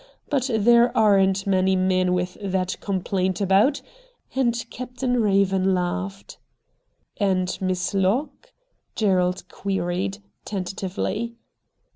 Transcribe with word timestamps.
But 0.31 0.49
there 0.51 0.89
aren't 0.97 1.45
many 1.45 1.75
men 1.75 2.13
with 2.15 2.35
that 2.43 2.75
complaint 2.81 3.39
about,' 3.39 3.83
and 4.33 4.65
Captain 4.71 5.13
Eaven 5.29 5.75
laughed.' 5.75 6.39
And 7.17 7.55
Miss 7.61 7.93
Locke,' 7.93 8.51
Gerald 8.95 9.43
queried, 9.47 10.17
tenta 10.43 10.73
tively. 10.73 11.35